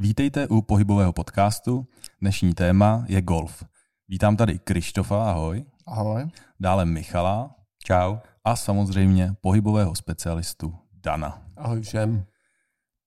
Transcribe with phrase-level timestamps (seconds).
[0.00, 1.86] Vítejte u pohybového podcastu.
[2.20, 3.64] Dnešní téma je golf.
[4.08, 5.64] Vítám tady Krištofa, ahoj.
[5.86, 6.30] Ahoj.
[6.60, 7.54] Dále Michala.
[7.84, 8.16] Čau.
[8.44, 11.42] A samozřejmě pohybového specialistu Dana.
[11.56, 12.26] Ahoj všem.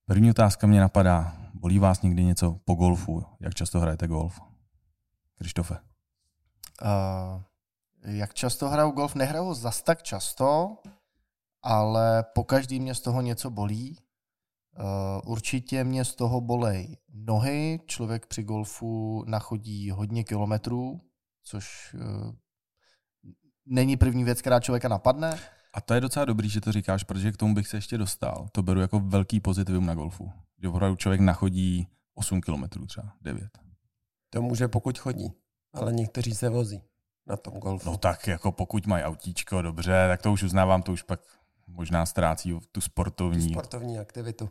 [0.06, 1.38] První otázka mě napadá.
[1.54, 3.26] Bolí vás někdy něco po golfu?
[3.40, 4.42] Jak často hrajete golf?
[5.38, 5.78] Krištofe.
[6.82, 7.42] Uh,
[8.06, 9.16] jak často hraju golf?
[9.16, 10.78] Nehraju zas tak často,
[11.64, 13.98] ale po každý mě z toho něco bolí.
[14.80, 17.80] Uh, určitě mě z toho bolej nohy.
[17.86, 21.02] Člověk při golfu nachodí hodně kilometrů,
[21.44, 22.32] což uh,
[23.66, 25.40] není první věc, která člověka napadne.
[25.74, 28.48] A to je docela dobrý, že to říkáš, protože k tomu bych se ještě dostal.
[28.52, 30.32] To beru jako velký pozitivum na golfu.
[30.62, 33.50] Že opravdu člověk nachodí 8 kilometrů třeba, 9.
[34.30, 35.34] To může, pokud chodí,
[35.74, 36.84] ale někteří se vozí
[37.28, 37.90] na tom golfu.
[37.92, 41.20] No tak jako pokud mají autíčko, dobře, tak to už uznávám, to už pak
[41.68, 43.48] možná ztrácí tu sportovní.
[43.48, 44.50] Tu sportovní aktivitu.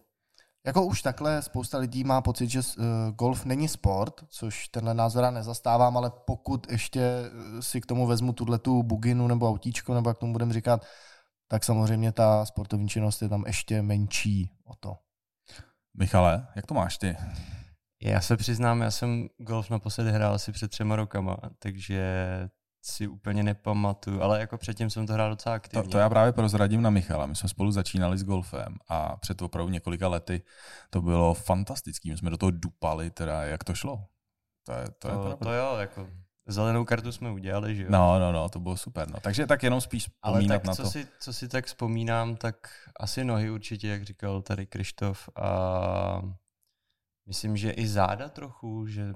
[0.66, 5.24] Jako už takhle spousta lidí má pocit, že uh, golf není sport, což tenhle názor
[5.24, 10.10] já nezastávám, ale pokud ještě si k tomu vezmu tuhle tu buginu nebo autíčko, nebo
[10.10, 10.87] jak tomu budeme říkat,
[11.49, 14.96] tak samozřejmě ta sportovní činnost je tam ještě menší o to.
[15.99, 17.16] Michale, jak to máš ty?
[18.02, 22.02] Já se přiznám, já jsem golf naposledy hrál asi před třema rokama, takže
[22.82, 25.82] si úplně nepamatuju, ale jako předtím jsem to hrál docela aktivně.
[25.82, 27.26] To, to já právě prozradím na Michala.
[27.26, 30.42] My jsme spolu začínali s golfem a před opravdu několika lety
[30.90, 32.10] to bylo fantastický.
[32.10, 34.04] My jsme do toho dupali, teda jak to šlo.
[34.66, 36.09] To, je, to, to, je to jo, jako
[36.46, 37.88] zelenou kartu jsme udělali, že jo?
[37.90, 39.10] No, no, no, to bylo super.
[39.10, 39.20] No.
[39.20, 40.90] Takže tak jenom spíš Ale tak, na co to.
[40.90, 42.68] Si, co si tak vzpomínám, tak
[43.00, 46.22] asi nohy určitě, jak říkal tady Krištof a
[47.26, 49.12] myslím, že i záda trochu, že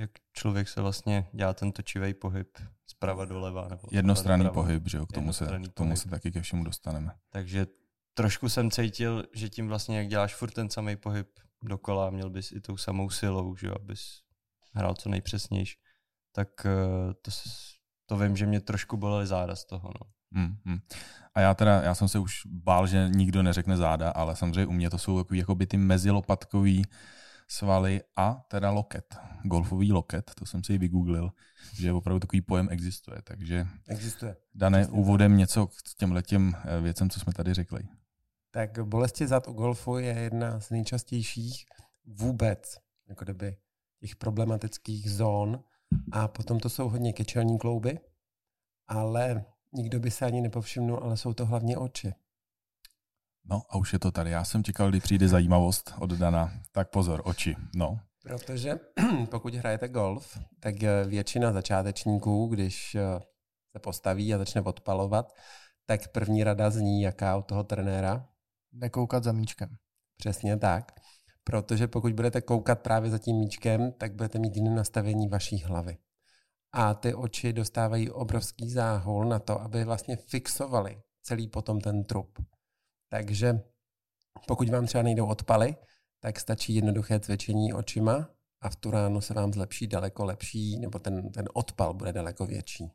[0.00, 3.68] jak člověk se vlastně dělá ten točivý pohyb zprava doleva.
[3.68, 4.66] Nebo Jednostranný doprava.
[4.66, 7.12] pohyb, že jo, k tomu, se, k tomu se taky ke všemu dostaneme.
[7.30, 7.66] Takže
[8.14, 11.28] trošku jsem cítil, že tím vlastně, jak děláš furt ten samý pohyb
[11.62, 14.22] dokola, měl bys i tou samou silou, že jo, abys
[14.72, 15.78] hrál co nejpřesnější,
[16.32, 17.30] tak eh, to,
[18.06, 19.90] to vím, že mě trošku bolely záda z toho.
[20.00, 20.10] No.
[20.32, 20.78] Hmm, hmm.
[21.34, 24.72] A já teda, já jsem se už bál, že nikdo neřekne záda, ale samozřejmě u
[24.72, 26.84] mě to jsou takový jako by ty mezilopatkový
[27.50, 29.16] svaly a teda loket.
[29.42, 31.30] Golfový loket, to jsem si vygooglil,
[31.74, 33.22] že opravdu takový pojem existuje.
[33.24, 34.36] Takže existuje.
[34.54, 37.82] Dané úvodem něco k těm letěm eh, věcem, co jsme tady řekli.
[38.50, 41.64] Tak bolesti zad u golfu je jedna z nejčastějších
[42.06, 42.76] vůbec,
[43.08, 43.56] jako kdyby
[44.00, 45.64] těch problematických zón.
[46.12, 47.98] A potom to jsou hodně kečelní klouby,
[48.88, 52.14] ale nikdo by se ani nepovšimnul, ale jsou to hlavně oči.
[53.50, 54.30] No a už je to tady.
[54.30, 56.52] Já jsem čekal, kdy přijde zajímavost od Dana.
[56.72, 57.56] Tak pozor, oči.
[57.74, 58.00] No.
[58.22, 58.78] Protože
[59.30, 63.20] pokud hrajete golf, tak eh, většina začátečníků, když eh,
[63.72, 65.32] se postaví a začne odpalovat,
[65.86, 68.26] tak první rada zní, jaká od toho trenéra?
[68.72, 69.76] Nekoukat za míčkem.
[70.16, 70.92] Přesně tak.
[71.44, 75.98] Protože pokud budete koukat právě za tím míčkem, tak budete mít jiné nastavení vaší hlavy.
[76.72, 82.38] A ty oči dostávají obrovský záhul na to, aby vlastně fixovali celý potom ten trup.
[83.10, 83.60] Takže
[84.46, 85.76] pokud vám třeba nejdou odpaly,
[86.20, 88.28] tak stačí jednoduché cvičení očima
[88.60, 92.46] a v tu ránu se vám zlepší daleko lepší, nebo ten, ten odpal bude daleko
[92.46, 92.90] větší.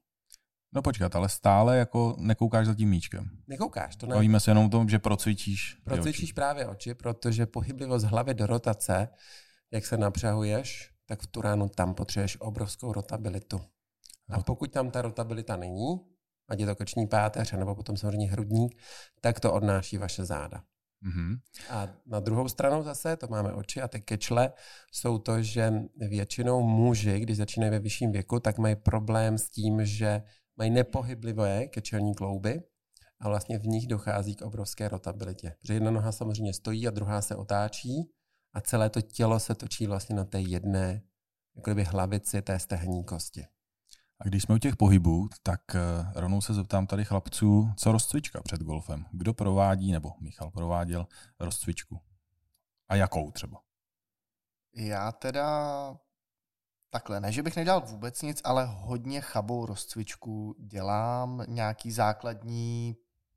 [0.73, 3.29] No počkat, ale stále jako nekoukáš za tím míčkem.
[3.47, 4.15] Nekoukáš, to ne.
[4.15, 6.33] Bavíme se jenom o tom, že procvičíš Procvičíš oči.
[6.33, 9.07] právě oči, protože pohyblivost hlavy do rotace,
[9.71, 13.61] jak se napřahuješ, tak v tu ránu tam potřebuješ obrovskou rotabilitu.
[14.29, 15.99] A pokud tam ta rotabilita není,
[16.47, 18.81] ať je to koční páteř, nebo potom samozřejmě hrudník,
[19.21, 20.63] tak to odnáší vaše záda.
[21.05, 21.39] Mm-hmm.
[21.69, 24.53] A na druhou stranu zase, to máme oči a ty kečle,
[24.91, 29.85] jsou to, že většinou muži, když začínají ve vyšším věku, tak mají problém s tím,
[29.85, 30.21] že
[30.57, 32.61] mají nepohyblivé kečelní klouby
[33.19, 35.55] a vlastně v nich dochází k obrovské rotabilitě.
[35.61, 38.11] Protože jedna noha samozřejmě stojí a druhá se otáčí
[38.53, 41.01] a celé to tělo se točí vlastně na té jedné
[41.55, 43.45] jako kdyby hlavici té stehní kosti.
[44.19, 45.79] A když jsme u těch pohybů, tak eh,
[46.15, 49.05] rovnou se zeptám tady chlapců, co rozcvička před golfem?
[49.11, 51.07] Kdo provádí, nebo Michal prováděl
[51.39, 52.01] rozcvičku?
[52.87, 53.61] A jakou třeba?
[54.75, 55.97] Já teda
[56.89, 62.95] takhle, ne, že bych nedělal vůbec nic, ale hodně chabou rozcvičku dělám, nějaký základní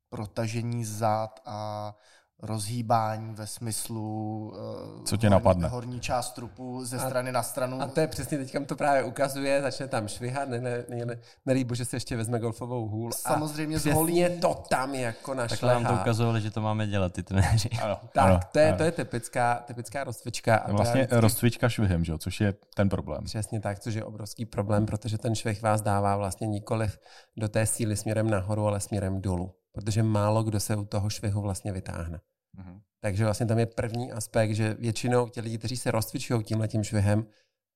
[0.08, 1.94] protažení zad a
[2.42, 4.52] rozhýbání ve smyslu
[4.96, 5.68] uh, Co tě horní, napadne?
[5.68, 7.82] horní část trupu ze a, strany na stranu.
[7.82, 11.18] A to je přesně teď to právě ukazuje, začne tam švihat, ne, ne, ne, ne,
[11.46, 13.12] nelíbu, že se ještě vezme golfovou hůl.
[13.12, 14.24] Samozřejmě z holí.
[14.40, 15.74] to tam jako našlehá.
[15.74, 17.68] Tak nám to ukazovali, že to máme dělat ty trenéři.
[17.82, 18.76] Ano, tak, ano, to, je, ano.
[18.76, 20.56] to je typická, typická rozcvička.
[20.56, 21.20] A vlastně vždycky...
[21.20, 22.18] rozcvička švihem, že?
[22.18, 23.24] což je ten problém.
[23.24, 26.98] Přesně tak, což je obrovský problém, protože ten švih vás dává vlastně nikoliv
[27.36, 31.40] do té síly směrem nahoru, ale směrem dolů protože málo kdo se u toho švihu
[31.40, 32.20] vlastně vytáhne.
[32.58, 32.80] Mm-hmm.
[33.00, 36.84] Takže vlastně tam je první aspekt, že většinou ti lidi, kteří se rozcvičují tímhle tím
[36.84, 37.26] švihem,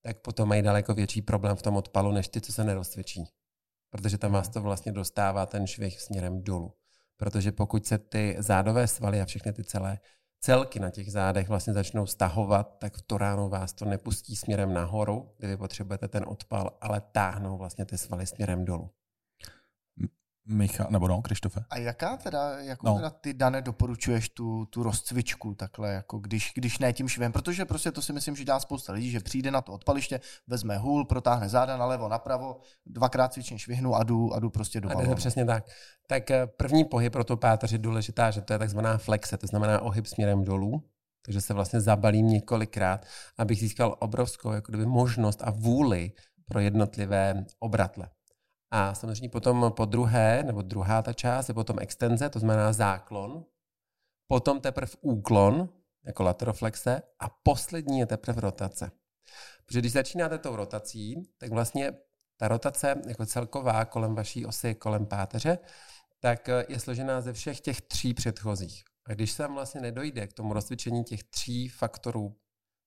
[0.04, 3.24] tak potom mají daleko větší problém v tom odpalu, než ty, co se nerozcvičí.
[3.90, 6.74] Protože tam vás to vlastně dostává ten švih směrem dolů.
[7.16, 9.98] Protože pokud se ty zádové svaly a všechny ty celé
[10.40, 14.74] celky na těch zádech vlastně začnou stahovat, tak v to ráno vás to nepustí směrem
[14.74, 18.90] nahoru, kde vy potřebujete ten odpal, ale táhnou vlastně ty svaly směrem dolů.
[20.46, 21.64] Micha, nebo no, Krištofe.
[21.70, 22.96] A jaká teda, jako No.
[22.96, 27.64] teda ty, Dane, doporučuješ tu, tu rozcvičku takhle, jako když, když ne tím švem, protože
[27.64, 31.04] prostě to si myslím, že dělá spousta lidí, že přijde na to odpaliště, vezme hůl,
[31.04, 35.44] protáhne záda nalevo, napravo, dvakrát cvičím švihnu a jdu, a jdu prostě do jde přesně
[35.44, 35.64] tak.
[36.06, 39.46] Tak eh, první pohyb pro tu páteř je důležitá, že to je takzvaná flexe, to
[39.46, 40.84] znamená ohyb směrem dolů,
[41.24, 43.06] takže se vlastně zabalím několikrát,
[43.38, 46.12] abych získal obrovskou jako kdyby, možnost a vůli
[46.44, 48.08] pro jednotlivé obratle.
[48.74, 53.44] A samozřejmě potom po druhé, nebo druhá ta část je potom extenze, to znamená záklon,
[54.26, 55.68] potom teprve úklon,
[56.04, 58.90] jako lateroflexe, a poslední je teprve rotace.
[59.66, 61.92] Protože když začínáte tou rotací, tak vlastně
[62.36, 65.58] ta rotace jako celková kolem vaší osy, kolem páteře,
[66.20, 68.84] tak eh, je složená ze všech těch tří předchozích.
[69.06, 72.36] A když se vlastně nedojde k tomu rozcvičení těch tří faktorů,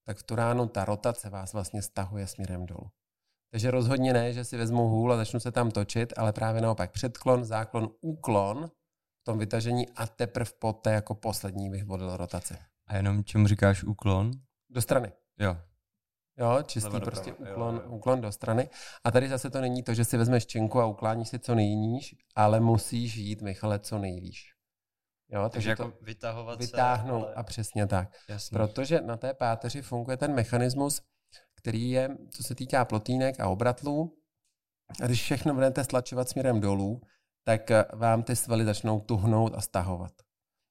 [0.05, 2.91] tak v tu ránu ta rotace vás vlastně stahuje směrem dolů.
[3.51, 6.91] Takže rozhodně ne, že si vezmu hůl a začnu se tam točit, ale právě naopak
[6.91, 8.67] předklon, záklon, úklon
[9.21, 12.57] v tom vytažení a teprve poté jako poslední bych volil rotaci.
[12.87, 14.31] A jenom čemu říkáš úklon?
[14.69, 15.11] Do strany.
[15.39, 15.57] Jo.
[16.37, 17.91] Jo, čistý Zleva prostě doprava, jo, úklon, jo.
[17.91, 18.69] úklon do strany.
[19.03, 22.15] A tady zase to není to, že si vezmeš čenku a ukláníš si co nejníž,
[22.35, 24.55] ale musíš jít, Michale, co nejvýš.
[25.29, 27.35] Jo, takže, Takže jako to vytahovat vytáhnout se, ale...
[27.35, 28.09] a přesně tak.
[28.29, 28.55] Jasný.
[28.55, 31.01] Protože na té páteři funguje ten mechanismus,
[31.65, 34.17] který je, co se týká plotínek a obratlů.
[35.01, 37.01] A když všechno budete stlačovat směrem dolů,
[37.43, 40.11] tak eh, vám ty svaly začnou tuhnout a stahovat.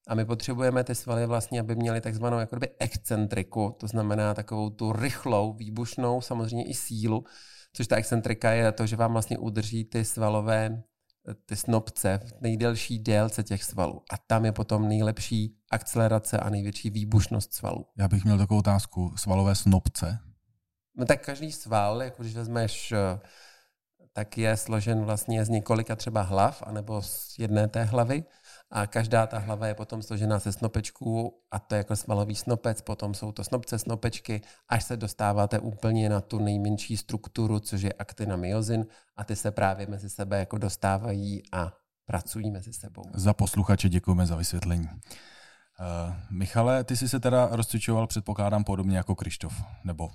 [0.09, 4.93] A my potřebujeme ty svaly vlastně, aby měly takzvanou jakoby excentriku, to znamená takovou tu
[4.93, 7.25] rychlou, výbušnou, samozřejmě i sílu,
[7.73, 10.83] což ta excentrika je to, že vám vlastně udrží ty svalové,
[11.29, 14.03] eh, ty snopce v nejdelší délce těch svalů.
[14.11, 17.87] A tam je potom nejlepší akcelerace a největší výbušnost svalů.
[17.99, 19.13] Já bych měl takovou otázku.
[19.17, 20.19] Svalové snopce.
[20.97, 23.21] No tak každý sval, jako když vezmeš, eh,
[24.13, 28.25] tak je složen vlastně z několika třeba hlav, anebo z jedné té hlavy.
[28.71, 32.81] A každá ta hlava je potom složená ze snopečků a to je jako svalový snopec,
[32.81, 37.93] potom jsou to snopce, snopečky, až se dostáváte úplně na tu nejmenší strukturu, což je
[37.93, 38.87] aktin a myozin
[39.17, 41.73] a ty se právě mezi sebe jako dostávají a
[42.07, 43.03] pracují mezi sebou.
[43.15, 44.89] Za posluchače děkujeme za vysvětlení.
[44.89, 50.11] Uh, Michale, ty jsi se teda rozcvičoval, předpokládám, podobně jako Krištof, nebo?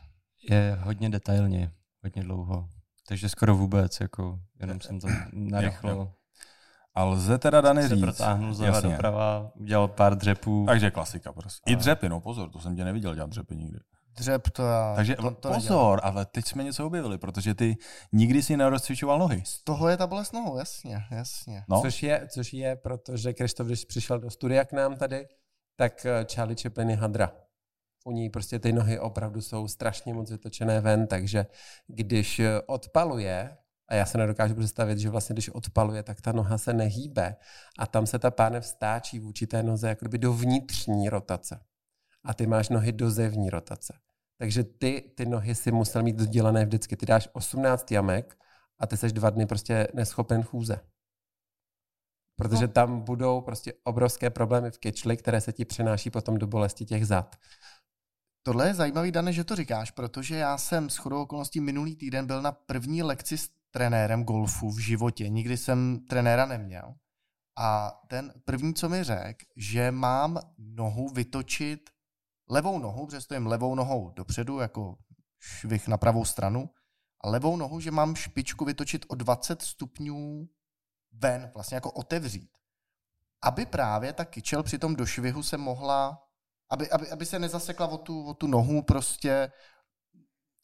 [0.50, 1.72] Je hodně detailně,
[2.04, 2.69] hodně dlouho.
[3.07, 5.90] Takže skoro vůbec, jako jenom jsem to narychlo.
[5.90, 6.12] jo.
[6.96, 8.01] A lze teda Dany se říct.
[8.01, 8.90] protáhnul zleva Jasně.
[8.92, 10.63] doprava, udělal pár dřepů.
[10.68, 11.72] Takže klasika prostě.
[11.72, 13.80] I dřepy, no pozor, to jsem tě neviděl dělat dřepy nikdy.
[14.18, 14.96] Dřep to já...
[14.96, 15.56] Takže to, to nedělám.
[15.62, 17.78] pozor, ale teď jsme něco objevili, protože ty
[18.12, 19.42] nikdy si nerozcvičoval nohy.
[19.46, 21.63] Z toho je ta bolest nohou, jasně, jasně.
[21.69, 25.28] No, Což je, což je, protože Krištof, když přišel do studia k nám tady,
[25.75, 27.31] tak eh, Charlie Chaplin je hadra.
[28.06, 31.46] U ní prostě ty nohy opravdu jsou strašně moc vytočené ven, takže
[31.88, 33.57] když odpaluje,
[33.88, 37.36] a já se nedokážu představit, že vlastně když odpaluje, tak ta noha se nehýbe
[37.80, 41.60] a tam se ta pánev stáčí vůči té noze jako kdyby do vnitřní rotace.
[42.24, 43.94] A ty máš nohy do zevní rotace.
[44.38, 46.96] Takže ty, ty nohy si musel mít dodělané vždycky.
[46.98, 48.38] Ty dáš 18 jamek
[48.79, 50.79] a ty seš dva dny prostě neschopen chůze.
[52.36, 52.74] Protože No.
[52.74, 57.08] tam budou prostě obrovské problémy v kyčli, které se ti přenáší potom do bolesti těch
[57.08, 57.36] zad.
[58.43, 62.27] Tohle je zajímavý, Dane, že to říkáš, protože já jsem s chodou okolností minulý týden
[62.27, 65.29] byl na první lekci s trenérem golfu v životě.
[65.29, 66.96] Nikdy jsem trenéra neměl.
[67.58, 71.89] A ten první, co mi řekl, že mám nohu vytočit
[72.50, 74.98] levou nohu, protože stojím levou nohou dopředu, jako
[75.39, 76.69] švih na pravou stranu,
[77.22, 80.50] a levou nohu, že mám špičku vytočit o 20 stupňů
[81.12, 82.58] ven, vlastně jako otevřít.
[83.43, 86.28] Aby právě ta kyčel při tom došvihu se mohla
[86.70, 89.52] aby, aby, aby se nezasekla o tu, o tu nohu prostě,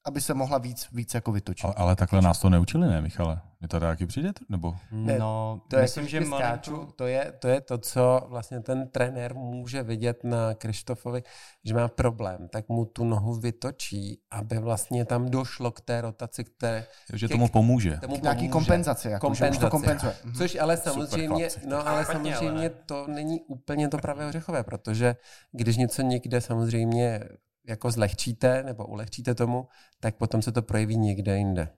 [0.06, 1.66] aby se mohla víc, víc jako vytočit.
[1.66, 3.42] ale, ale takhle nás to neučili, ne, Michale?
[3.62, 4.32] Je to taky přijde?
[4.50, 4.76] Nebo?
[4.92, 8.60] Ne, no, To je, myslím, že že skáču, to, je, to je to, co vlastně
[8.60, 11.24] ten trenér může vidět na Krištofovi,
[11.66, 16.44] že má problém, tak mu tu nohu vytočí, aby vlastně tam došlo k té rotaci,
[16.44, 17.98] které Že Ke- tomu pomůže.
[17.98, 19.72] tomu K nějaký kompenzaci, jako, že už to Kompenzaci.
[19.72, 20.16] kompenzuje.
[20.26, 20.34] Mhm.
[20.36, 21.68] Což ale samozřejmě, chlapci.
[21.68, 25.16] no ale samozřejmě ale- to není úplně to pravé ořechové, protože
[25.52, 27.20] když něco někde samozřejmě
[27.68, 29.68] jako zlehčíte nebo ulehčíte tomu,
[30.00, 31.78] tak potom se to projeví někde jinde.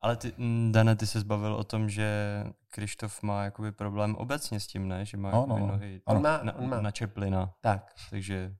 [0.00, 4.60] Ale ty, mm, Dane, ty se zbavil o tom, že Krištof má jakoby problém obecně
[4.60, 5.04] s tím, ne?
[5.06, 5.66] Že má Ano, jakoby no.
[5.66, 6.80] nohy On má, na, on má.
[6.80, 7.54] na čeplina.
[7.60, 7.94] Tak.
[8.10, 8.56] Takže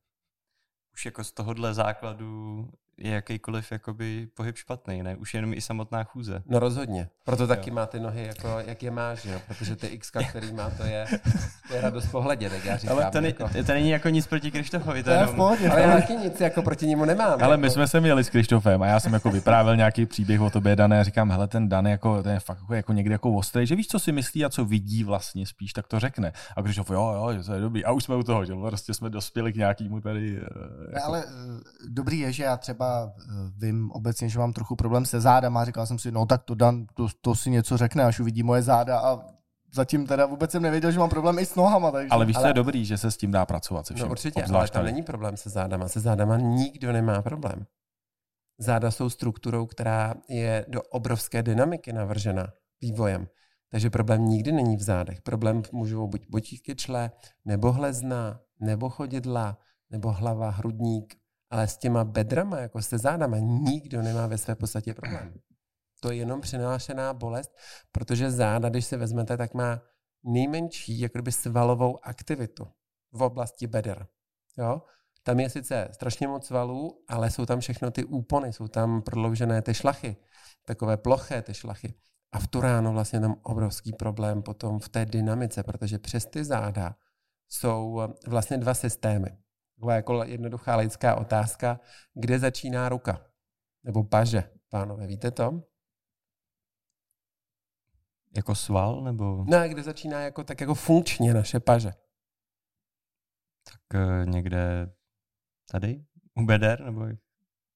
[0.93, 2.65] už jako z tohohle základu
[2.99, 5.17] je jakýkoliv jakoby pohyb špatný, ne?
[5.17, 6.43] Už jenom i samotná chůze.
[6.47, 7.09] No rozhodně.
[7.25, 7.75] Proto taky Jo.
[7.75, 9.41] má ty nohy, jako, jak je máš, jo?
[9.49, 11.07] protože ty x který má, to je,
[11.69, 12.97] to je radost pohledě, tak já říkám.
[12.99, 15.29] Ale to, ne, jako, to není jako nic proti Krištofovi, to To je je v
[15.29, 15.37] jenom...
[15.37, 15.69] pohodě.
[15.71, 17.31] ale já taky nic jako proti němu nemám.
[17.43, 17.61] Ale jako.
[17.61, 20.77] my jsme se měli s Krištofem a já jsem jako vyprávěl nějaký příběh o tobě,
[20.77, 23.67] Dané, a říkám, hele, ten Dan jako, ten je fakt jako, jako někdy jako ostrý,
[23.67, 26.33] že víš, co si myslí a co vidí vlastně spíš, tak to řekne.
[26.57, 27.85] A Krištof, jo, jo, že to je dobrý.
[27.85, 30.37] A už jsme u toho, že prostě jsme dospěli k nějakému tady...
[30.39, 34.77] eh, Jako, ale eh, dobrý je, že já třeba eh, vím obecně, že mám trochu
[34.77, 37.77] problém se zádama a říkal jsem si, no tak to Dan, to, to si něco
[37.77, 39.19] řekne, až uvidí moje záda a
[39.75, 41.91] zatím teda vůbec jsem nevěděl, že mám problém i s nohama.
[41.91, 42.09] Takže...
[42.11, 44.07] ale víš, ale- je dobrý, že se s tím dá pracovat se vším.
[44.07, 44.93] No určitě, ale tam tady.
[44.93, 45.89] není problém se zádama.
[45.89, 47.67] Se zádama nikdo nemá problém.
[48.59, 52.47] Záda jsou strukturou, která je do obrovské dynamiky navržena
[52.81, 53.29] vývojem.
[53.71, 55.23] Takže problém nikdy není v zádech.
[55.23, 57.11] Problém můžou buď botíky čle,
[57.45, 59.59] nebo hlezna, nebo chodidla,
[59.91, 61.15] nebo hlava, hrudník.
[61.51, 65.35] Ale s těma bedrama, jako se zádama, nikdo nemá ve své podstatě problém.
[66.01, 67.57] To je jenom přenášená bolest,
[67.93, 69.83] protože záda, když se vezmete, tak má
[70.25, 72.69] nejmenší jako kdyby svalovou aktivitu
[73.13, 74.07] v oblasti beder.
[74.59, 74.83] Jo?
[75.23, 79.63] Tam je sice strašně moc svalů, ale jsou tam všechno ty úpony, jsou tam prodloužené
[79.63, 80.17] ty šlachy,
[80.65, 81.95] takové ploché ty šlachy.
[82.33, 86.45] A v tu ráno vlastně tam obrovský problém potom v té dynamice, protože přes ty
[86.45, 86.97] záda
[87.49, 89.39] jsou eh, vlastně dva systémy.
[89.77, 91.81] Taková jako jednoduchá lidská otázka,
[92.15, 93.27] kde začíná ruka?
[93.85, 95.63] Nebo paže, pánové, víte to?
[98.37, 101.93] Jako sval, nebo No a kde začíná jako, tak jako funkčně naše paže?
[103.65, 104.93] tak eh, někde
[105.71, 106.05] tady?
[106.35, 106.85] U beder?
[106.85, 107.07] Nebo...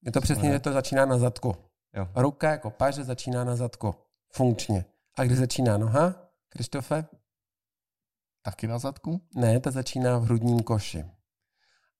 [0.03, 0.55] Je to přesně, Ne.
[0.55, 1.55] že to začíná na zadku.
[1.95, 2.09] Jo.
[2.17, 3.95] Ruka jako paže začíná na zadku.
[4.33, 4.85] Funkčně.
[5.19, 6.15] A kde začíná noha,
[6.49, 7.05] Krištofe?
[8.43, 9.21] Taky na zadku?
[9.35, 11.05] Ne, ta začíná v hrudním koši.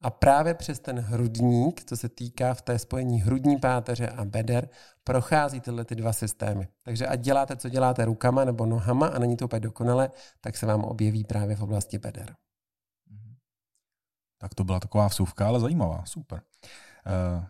[0.03, 4.69] A právě přes ten hrudník, co se týká v té spojení hrudní páteře a beder,
[5.05, 6.69] prochází tyhle ty dva systémy.
[6.83, 10.67] Takže ať děláte, co děláte rukama nebo nohama a není to úplně dokonale, tak se
[10.67, 12.35] vám objeví právě v oblasti beder.
[14.39, 16.43] Tak to byla taková vsuvka, ale zajímavá, super.
[17.07, 17.45] Uh,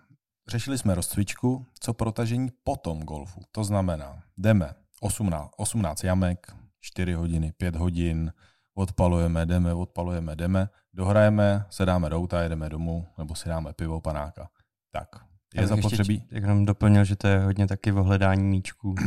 [0.49, 3.40] řešili jsme rozcvičku, co protažení po tom golfu.
[3.52, 8.33] To znamená, jdeme 18, 18 jamek, 4 hodiny, 5 hodin,
[8.75, 14.49] odpalujeme, jdeme, odpalujeme, jdeme, dohrajeme, sedáme routa, jedeme domů, nebo si dáme pivo, panáka.
[14.93, 15.09] Tak,
[15.55, 16.21] je ještě zapotřebí...
[16.21, 18.95] či- jenom doplnil, že to je hodně taky o hledání míčků.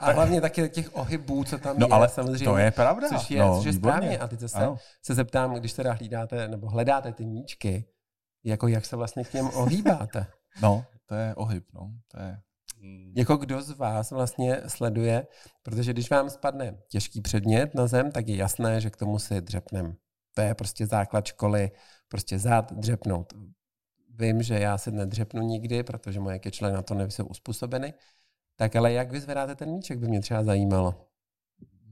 [0.00, 2.44] A hlavně taky těch ohybů, co tam No je, ale samozřejmě.
[2.44, 3.08] to je pravda.
[3.08, 4.18] Což je, no, což je správně.
[4.18, 4.76] A teď zase Ano.
[5.02, 7.84] se zeptám, když teda hlídáte nebo hledáte ty míčky,
[8.44, 10.26] jako jak se vlastně k něm ohýbáte.
[10.62, 11.90] No, to je ohyb, no.
[12.08, 12.40] To je...
[13.16, 15.26] Jako kdo z vás vlastně sleduje,
[15.62, 19.40] protože když vám spadne těžký předmět na zem, tak je jasné, že k tomu si
[19.40, 19.96] dřepnem.
[20.34, 21.70] To je prostě základ školy,
[22.08, 23.32] prostě zád dřepnout.
[24.18, 27.94] Vím, že já se nedřepnu nikdy, protože moje kyčle na to nejsou uspůsobeny.
[28.56, 31.08] Tak ale jak vy zvedáte ten míček, by mě třeba zajímalo.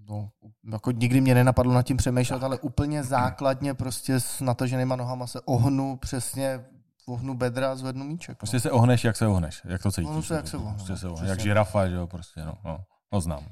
[0.09, 0.31] No,
[0.73, 5.41] jako nikdy mě nenapadlo nad tím přemýšlet, ale úplně základně prostě s nataženýma nohama se
[5.41, 6.65] ohnu přesně,
[7.07, 8.39] ohnu bedra a zvednu míček.
[8.39, 10.09] Prostě se ohneš, jak se ohneš, jak to cítíš.
[10.09, 12.55] Ohnu se, jak se ohnu, Prostě se no, ohneš, jak žirafa, že jo, prostě, no,
[12.65, 13.47] no, no znám.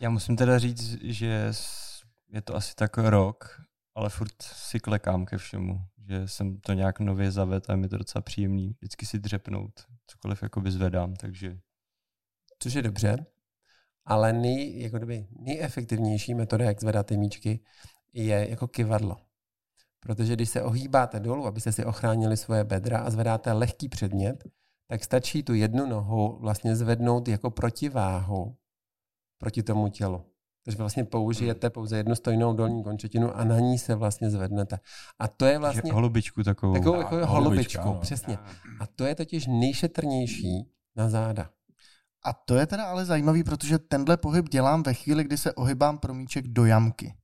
[0.00, 1.52] Já musím teda říct, že
[2.28, 3.62] je to asi tak rok,
[3.94, 7.88] ale furt si klekám ke všemu, že jsem to nějak nově zavedl a je mi
[7.88, 9.72] to docela příjemný vždycky si dřepnout,
[10.06, 11.58] cokoliv jakoby zvedám, takže
[12.58, 13.26] Což je dobře,
[14.04, 17.60] ale nej, jako kdyby nejefektivnější metoda, jak zvedat ty míčky,
[18.12, 19.16] je jako kivadlo.
[20.06, 24.44] Protože když se ohýbáte dolů, abyste si ochránili svoje bedra a zvedáte lehký předmět,
[24.90, 28.56] tak stačí tu jednu nohu vlastně zvednout jako protiváhu
[29.38, 30.24] proti tomu tělu.
[30.64, 34.78] Takže vlastně použijete pouze jednu stojnou dolní končetinu a na ní se vlastně zvednete.
[35.18, 35.92] A to je vlastně...
[35.92, 36.74] holubičku takovou.
[36.74, 37.98] takovou jako holubičku, ano.
[38.00, 38.38] přesně.
[38.80, 41.50] A to je totiž nejšetrnější na záda.
[42.24, 45.98] A to je teda ale zajímavý, protože tenhle pohyb dělám ve chvíli, kdy se ohybám
[45.98, 47.14] pro míček do jamky.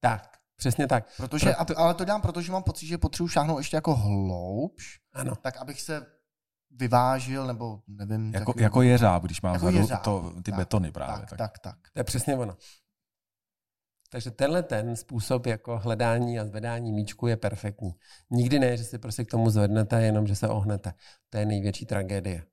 [0.00, 0.29] Tak,
[0.60, 1.06] přesně tak.
[1.16, 5.00] Protože, Proto- a, ale to dělám, protože mám pocit, že potřebuji šáhnout ještě jako hloubš,
[5.12, 5.36] Ano.
[5.36, 6.06] tak abych se
[6.70, 8.34] vyvážil, nebo nevím.
[8.34, 10.02] Jako, tak, jako jeřáb, když mám Jako vzadu jeřáb.
[10.02, 11.26] to, ty Tak, betony právě.
[11.26, 11.76] tak, tak, tak.
[11.92, 12.56] To je přesně ono.
[14.10, 17.90] Takže tenhle ten způsob jako hledání a zvedání míčku je perfektní.
[18.30, 20.94] Nikdy ne, že si prostě k tomu zvednete, jenom že se ohnete.
[21.30, 22.46] To je největší tragédie.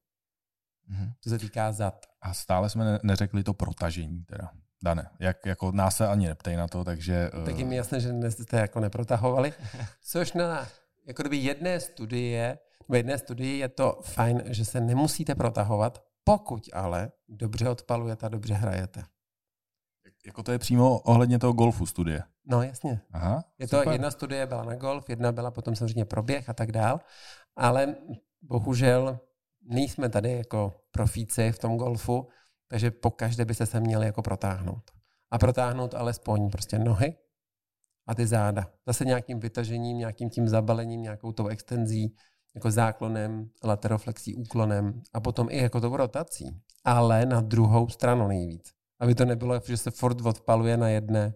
[0.87, 1.11] Mhm.
[1.23, 2.05] To se týká zad.
[2.21, 4.51] A stále jsme ne- neřekli to protažení teda.
[4.83, 7.29] Dane, jak, jako nás se ani neptej na to, takže...
[7.41, 9.53] eh, Tak je mi jasné, že dnes jste jako neprotahovali.
[10.01, 10.67] Což na
[11.07, 16.63] jako kdyby jedné studie, nebo jedné studii je to fajn, že se nemusíte protahovat, Pokud
[16.73, 19.03] ale dobře odpalujete a dobře hrajete.
[20.25, 22.23] Jako to je přímo ohledně toho golfu studie.
[22.45, 23.01] No jasně.
[23.11, 23.93] Aha, Je to super.
[23.93, 26.99] jedna studie byla na golf, jedna byla potom samozřejmě proběh a tak dál,
[27.55, 27.95] ale
[28.41, 29.19] bohužel
[29.61, 32.27] nejsme tady jako profíci v tom golfu,
[32.67, 34.91] takže po každé byste se měli jako protáhnout.
[35.31, 37.15] A protáhnout alespoň prostě nohy
[38.07, 38.67] a ty záda.
[38.87, 42.15] Zase nějakým vytažením, nějakým tím zabalením, nějakou tou extenzí,
[42.55, 46.61] jako záklonem, lateroflexí, úklonem a potom i jako tou rotací.
[46.83, 48.71] Ale na druhou stranu nejvíc.
[48.99, 51.33] Aby to nebylo, že se furt odpaluje na jedné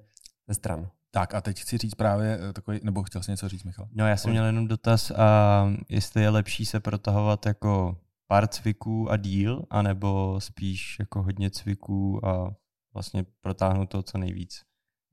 [0.48, 0.90] ze stran.
[1.12, 3.88] Tak a teď chci říct právě eh, takový, nebo chtěl jsi něco říct, Michal?
[3.92, 7.98] No já jsem měl jenom dotaz, a jestli je lepší se protahovat jako
[8.32, 12.56] pár cviků a díl, anebo spíš jako hodně cviků a
[12.94, 14.62] vlastně protáhnout to co nejvíc.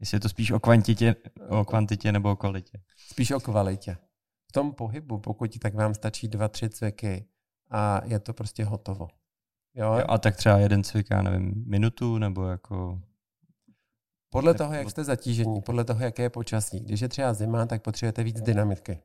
[0.01, 1.15] Jestli je to spíš o kvantitě,
[1.49, 2.81] o kvantitě nebo o kvalitě.
[2.97, 3.97] Spíš o kvalitě.
[4.49, 7.29] V tom pohybu, pokud tak vám stačí dva, tři cviky
[7.71, 9.09] a je to prostě hotovo.
[9.75, 9.95] Jo?
[9.95, 13.01] Jo, a tak třeba jeden cvik, já nevím, minutu nebo jako...
[14.31, 16.81] Podle toho, jak jste zatížení, podle toho, jaké je počasí.
[16.81, 19.03] Když je třeba zima, tak potřebujete víc dynamiky.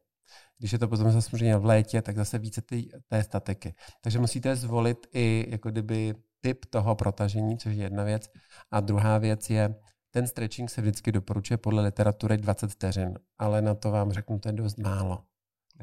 [0.58, 3.76] Když je to potom zase samozřejmě v létě, tak zase více ty, té statiky.
[4.02, 8.30] Takže musíte zvolit i jako kdyby typ toho protažení, což je jedna věc.
[8.72, 9.76] A druhá věc je,
[10.12, 14.50] ten stretching se vždycky doporučuje podle literatury 20 vteřin, ale na to vám řeknu, to
[14.50, 15.24] je dost málo.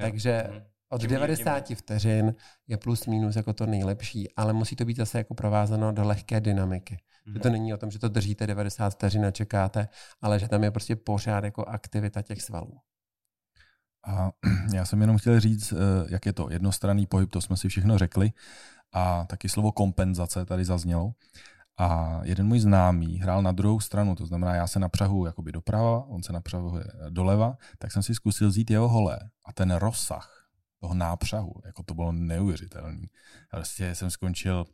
[0.01, 0.63] Takže Mhm.
[0.89, 2.35] od Tím- 90 vteřin
[2.67, 6.41] je plus minus jako to nejlepší, ale musí to být zase jako provázano do lehké
[6.41, 6.97] dynamiky.
[7.27, 7.35] Mhm.
[7.35, 9.89] Že to není o tom, že to držíte 90 vteřin a čekáte,
[10.23, 12.79] ale že tam je prostě pořád jako aktivita těch svalů.
[14.07, 14.31] A
[14.75, 15.77] já jsem jenom chtěl říct, eh,
[16.09, 18.33] jak je to jednostranný pohyb, to jsme si všechno řekli.
[18.93, 21.13] A taky slovo kompenzace tady zaznělo.
[21.79, 26.05] A jeden můj známý hrál na druhou stranu, to znamená, já se napřahu jakoby doprava,
[26.07, 30.49] on se napřahuje doleva, tak jsem si zkusil vzít jeho hole a ten rozsah
[30.81, 33.11] toho nápřahu, jako to bylo neuvěřitelný.
[33.51, 34.67] Prostě jsem skončil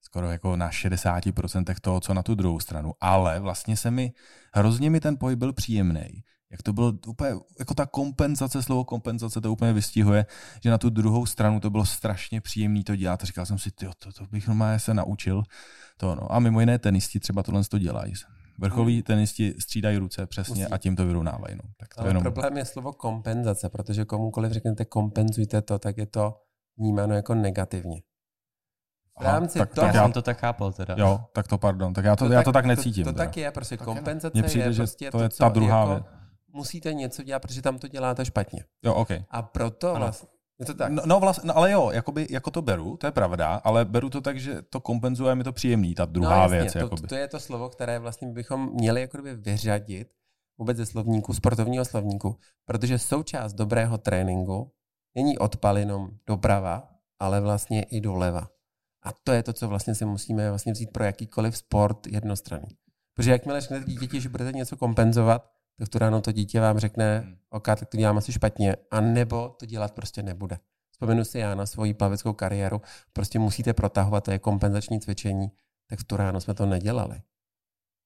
[0.00, 2.92] skoro jako na 60% toho, co na tu druhou stranu.
[3.00, 4.12] Ale vlastně se mi,
[4.54, 6.22] hrozně mi ten pohyb byl příjemný.
[6.50, 10.26] Jak to bylo úplně, jako ta kompenzace, slovo kompenzace to úplně vystihuje,
[10.62, 13.22] že na tu druhou stranu to bylo strašně příjemný to dělat.
[13.22, 15.42] Říkal jsem si, tyjo, to, to bych normálně se naučil.
[15.96, 16.32] To no.
[16.32, 18.12] A mimo jiné tenisti třeba tohle to dělají.
[18.58, 20.72] Vrcholoví tenisti střídají ruce přesně Musí.
[20.72, 21.54] a tím to vyrovnávají.
[21.56, 21.70] No.
[21.76, 22.22] Tak to Ale jenom...
[22.22, 26.34] problém je slovo kompenzace, protože komukoliv řeknete kompenzujte to, tak je to
[26.78, 28.02] vnímáno jako negativně.
[29.20, 30.94] V Aha, rámci tak, toho- tak Já jsem to tak chápal teda.
[30.98, 31.94] jo, tak to pardon.
[31.94, 33.04] Tak já to, já to tak necítím.
[33.04, 33.94] To, to tak je, prostě Tak je.
[33.94, 36.04] kompenzace přijde, je že prostě to je co ta druhá jako věc.
[36.52, 38.64] Musíte něco dělat, protože tam to děláte špatně.
[38.82, 39.10] Jo, OK.
[39.30, 40.00] A proto Ano.
[40.00, 40.28] vlastně,
[40.60, 40.92] je to tak.
[40.92, 44.10] No, no, vlastně, no ale jo, jakoby, jako to beru, to je pravda, ale beru
[44.10, 46.72] to tak, že to kompenzuje, mi to příjemný, ta druhá no, jasně, věc.
[46.72, 47.08] To, jakoby.
[47.08, 50.08] to, je to slovo, které vlastně bychom měli jako kdyby vyřadit
[50.58, 54.72] vůbec ze slovníku, sportovního slovníku, protože součást dobrého tréninku
[55.14, 58.48] není odpal jenom doprava, ale vlastně i doleva.
[59.02, 62.68] A to je to, co vlastně si musíme vlastně vzít pro jakýkoliv sport jednostranný.
[63.14, 67.18] Protože jakmile řeknete dítěti, že budete něco kompenzovat, tak to ráno to dítě vám řekne,
[67.18, 67.36] Hmm.
[67.50, 70.58] OK, tak to dělám asi špatně, a nebo to dělat prostě nebude.
[70.90, 75.50] Vzpomenu si já na svoji plaveckou kariéru, prostě musíte protahovat, to je kompenzační cvičení,
[75.86, 77.22] tak v tu ráno jsme to nedělali.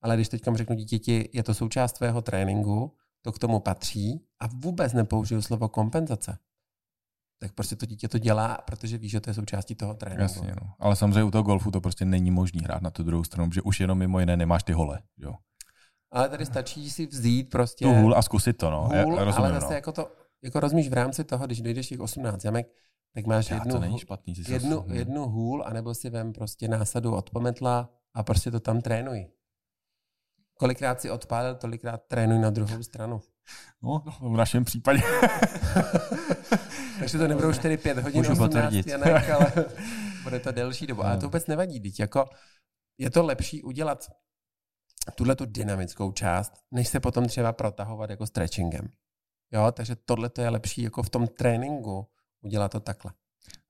[0.03, 4.47] Ale když teďka řeknu dítěti, je to součást tvého tréninku, to k tomu patří a
[4.47, 6.39] vůbec nepoužiju slovo kompenzace,
[7.39, 10.23] tak prostě to dítě to dělá, protože ví, že to je součástí toho tréninku.
[10.23, 10.75] Jasně, no.
[10.79, 13.63] Ale samozřejmě u toho golfu to prostě není možný hrát na tu druhou stranu, že
[13.63, 15.03] už jenom mimo jiné nemáš ty hole.
[15.17, 15.35] Jo.
[16.13, 18.83] Ale tady stačí si vzít prostě Tu hůl a zkusit to, no.
[18.83, 19.73] hůl, Já, rozumím, ale zase no.
[19.75, 22.67] jako to, jako rozumíš v rámci toho, když dojdeš těch 18 jamek,
[23.15, 24.35] tak máš Já, jednu, to není špatný.
[24.49, 24.93] Jednu, hm.
[24.95, 29.27] jednu hůl, anebo si vem prostě násadu od pometla a prostě to tam trénuj.
[30.59, 33.21] Kolikrát si odpálil, tolikrát trénuj na druhou stranu.
[33.83, 35.01] No, v našem případě.
[36.99, 38.87] Takže to nebudou 4-5 hodin, Můžu 18 potvrdit.
[38.87, 39.53] janek, ale
[40.23, 41.05] bude to delší dobu.
[41.05, 41.21] Ale No.
[41.21, 42.25] to vůbec nevadí, teď jako
[42.99, 44.07] je to lepší udělat
[45.11, 48.89] tuhle tu dynamickou část, než se potom třeba protahovat jako stretchingem.
[49.53, 52.07] Jo, takže tohle to je lepší jako v tom tréninku
[52.41, 53.13] udělat to takhle.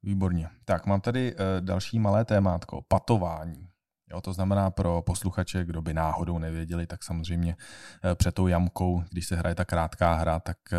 [0.02, 0.48] Výborně.
[0.64, 2.82] Tak mám tady uh, další malé témátko.
[2.88, 3.68] Patování.
[4.12, 7.56] Jo, to znamená pro posluchače, kdo by náhodou nevěděli, tak samozřejmě
[8.04, 10.76] eh, před tou jamkou, když se hraje ta krátká hra, tak eh,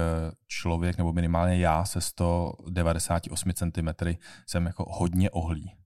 [0.47, 3.87] člověk, nebo minimálně já se 198 cm
[4.47, 5.82] jsem jako hodně ohlý.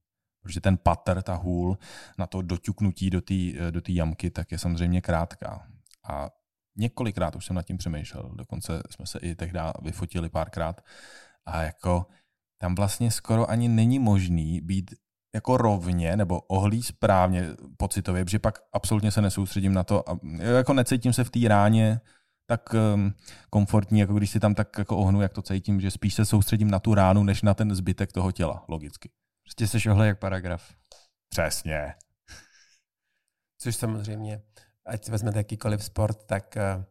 [0.48, 1.78] Protože ten patr, ta hůl
[2.18, 3.34] na to doťuknutí do té
[3.72, 5.68] do té jamky, tak je samozřejmě krátká.
[6.10, 6.30] A
[6.78, 10.82] několikrát už jsem nad tím přemýšlel, dokonce jsme se i tehdy vyfotili párkrát.
[11.46, 12.06] A jako
[12.62, 14.96] tam vlastně skoro ani není možný být
[15.36, 17.46] jako rovně nebo ohlí správně
[17.78, 20.20] pocitově, protože pak absolutně se nesoustředím na to a
[20.58, 22.02] jako necítím se v té ráně
[22.50, 23.14] tak um,
[23.50, 26.72] komfortní, jako když si tam tak jako ohnu, jak to cítím, že spíš se soustředím
[26.72, 29.10] na tu ránu, než na ten zbytek toho těla, logicky.
[29.48, 30.76] Prostě jsi ohle jak paragraf.
[31.30, 31.96] Přesně.
[33.58, 34.42] Což samozřejmě,
[34.86, 36.86] ať vezmete jakýkoliv sport, tak eh,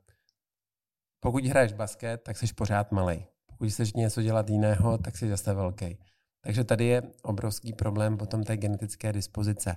[1.20, 3.26] pokud hraješ basket, tak jsi pořád malý.
[3.46, 5.98] Pokud chceš něco dělat jiného, tak jsi zase velký.
[6.40, 9.76] Takže tady je obrovský problém potom té genetické dispozice.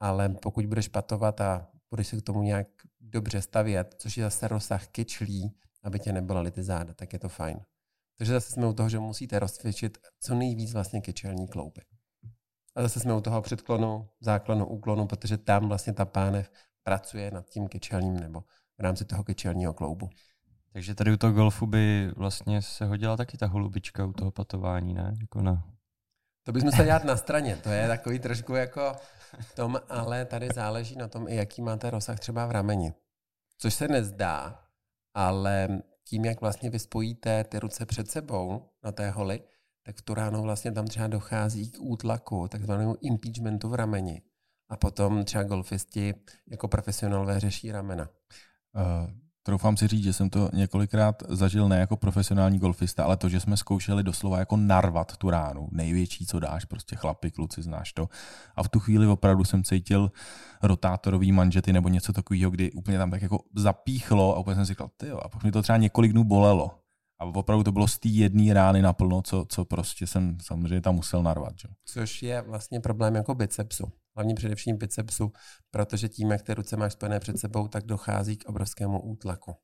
[0.00, 2.66] Ale pokud budeš patovat a budeš se k tomu nějak
[3.00, 7.28] dobře stavět, což je zase rozsah kyčlí, aby tě nebolely ty záda, tak je to
[7.28, 7.60] fajn.
[8.18, 11.80] Takže zase jsme u toho, že musíte rozcvičit co nejvíc vlastně kyčelní klouby.
[12.80, 16.50] A zase jsme u toho předklonu, záklonu, úklonu, protože tam vlastně ta pánev
[16.82, 18.40] pracuje nad tím kyčelním nebo
[18.78, 20.10] v rámci toho kyčelního kloubu.
[20.72, 24.94] Takže tady u toho golfu by vlastně se hodila taky ta holubička u toho patování,
[24.94, 25.14] ne?
[25.20, 25.64] Jako na...
[26.42, 28.96] To bychom se dělat na straně, to je takový trošku jako
[29.54, 32.92] tom, ale tady záleží na tom, i jaký máte rozsah třeba v rameni.
[33.58, 34.64] Což se nezdá,
[35.14, 35.68] ale
[36.04, 39.40] tím, jak vlastně vy spojíte ty ruce před sebou na té holi,
[39.92, 44.22] tak tu ráno vlastně tam třeba dochází k útlaku, takzvanému impeachmentu v rameni.
[44.68, 46.14] A potom třeba golfisti
[46.50, 48.08] jako profesionálové řeší ramena.
[48.76, 49.10] Uh,
[49.42, 53.40] troufám si říct, že jsem to několikrát zažil ne jako profesionální golfista, ale to, že
[53.40, 55.68] jsme zkoušeli doslova jako narvat tu ránu.
[55.72, 58.08] Největší, co dáš, prostě chlapi, kluci, znáš to.
[58.56, 60.12] A v tu chvíli opravdu jsem cítil
[60.62, 64.72] rotátorový manžety nebo něco takového, kdy úplně tam tak jako zapíchlo a úplně jsem si
[64.72, 66.79] říkal, ty a pak mi to třeba několik dnů bolelo.
[67.20, 70.94] A opravdu to bylo z té jedné rány naplno, co, co prostě jsem samozřejmě tam
[70.94, 71.58] musel narvat.
[71.58, 71.68] Že?
[71.84, 73.92] Což je vlastně problém jako bicepsu.
[74.16, 75.32] Hlavně především bicepsu,
[75.70, 79.54] protože tím, jak ty ruce máš spojené před sebou, tak dochází k obrovskému útlaku.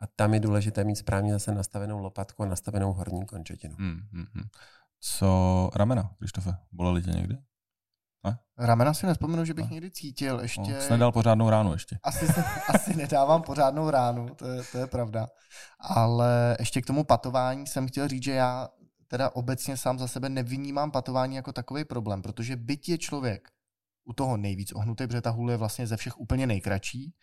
[0.00, 3.74] A tam je důležité mít správně zase nastavenou lopatku a nastavenou horní končetinu.
[3.78, 4.44] Hmm, hmm, hmm.
[5.00, 6.54] Co ramena, Krištofe?
[6.72, 7.38] Bolely tě někdy?
[8.24, 8.38] Ne?
[8.58, 9.74] Ramena si nespomenu, že bych ne?
[9.74, 10.40] někdy cítil.
[10.40, 10.60] Ještě...
[10.60, 11.98] No, jsi nedal pořádnou ránu ještě.
[12.02, 15.26] Asi, se, asi nedávám pořádnou ránu, to je, to je pravda.
[15.80, 18.68] Ale ještě k tomu patování jsem chtěl říct, že já
[19.08, 23.48] teda obecně sám za sebe nevnímám patování jako takový problém, protože byť je člověk
[24.04, 27.14] u toho nejvíc ohnutý, protože ta hůl je vlastně ze všech úplně nejkratší,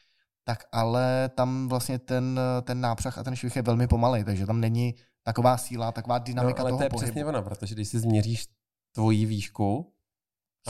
[0.44, 4.62] tak ale tam vlastně ten, ten nápřah a ten švih je velmi pomalý, takže tam
[4.62, 7.06] není taková síla, taková dynamika no, ale toho to je pohybu.
[7.06, 8.48] přesně ono, protože když si změříš
[8.92, 9.94] tvoji výšku,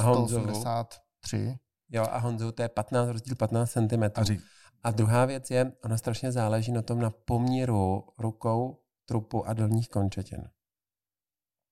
[0.01, 1.57] 183.
[1.89, 4.03] Jo, a Honzu, to je 15, rozdíl 15 cm.
[4.15, 4.41] A, řík...
[4.83, 9.89] a druhá věc je, ona strašně záleží na tom na poměru rukou, trupu a dolních
[9.89, 10.49] končetin.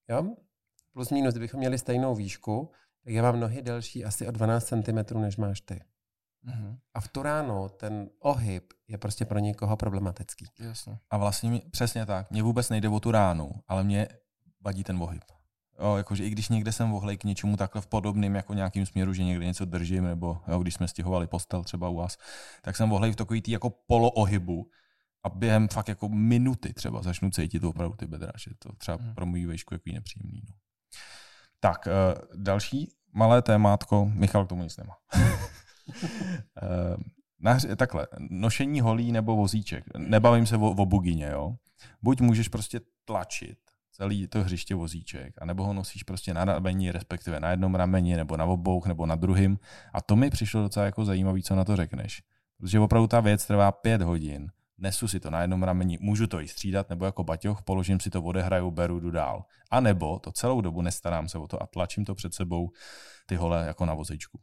[0.09, 0.35] Jo?
[0.93, 2.71] Plus minus, kdybychom měli stejnou výšku,
[3.03, 5.81] tak já mám nohy delší asi o 12 cm, než máš ty.
[6.45, 6.77] Mm-hmm.
[6.93, 10.45] A v tu ráno ten ohyb je prostě pro někoho problematický.
[10.59, 10.99] Jasně.
[11.09, 12.31] A vlastně mě, přesně tak.
[12.31, 14.07] Mně vůbec nejde o tu ránu, ale mě
[14.61, 15.23] vadí ten ohyb.
[15.79, 19.13] Jo, jakože i když někde jsem vohlej k něčemu takhle v podobným jako nějakým směru,
[19.13, 22.17] že někde něco držím, nebo jo, když jsme stěhovali postel třeba u vás,
[22.61, 24.69] tak jsem vohlej v takový tý jako poloohybu
[25.23, 29.15] a během fakt jako minuty třeba začnu cítit opravdu ty bedra, že to třeba hmm.
[29.15, 30.41] pro můj vejšku jako nepříjemný.
[30.49, 30.55] No.
[31.59, 34.97] Tak, uh, další malé témátko, Michal k tomu nic nemá.
[35.15, 35.21] uh,
[37.39, 39.83] na, takhle, nošení holí nebo vozíček.
[39.97, 41.55] Nebavím se o, o bugině, jo.
[42.01, 43.64] Buď můžeš prostě tlačit
[43.97, 48.37] celý to hřiště vozíček, anebo ho nosíš prostě na rameni, respektive na jednom rameni, nebo
[48.37, 49.57] na obou, nebo na druhém.
[49.93, 52.23] A to mi přišlo docela jako zajímavé, co na to řekneš.
[52.57, 56.41] Protože opravdu ta věc trvá pět hodin, nesu si to na jednom rameni, můžu to
[56.41, 59.45] i střídat, nebo jako baťoch, položím si to, odehraju, beru, jdu dál.
[59.71, 62.71] A nebo to celou dobu nestarám se o to a tlačím to před sebou
[63.25, 64.39] ty hole jako na vozíčku.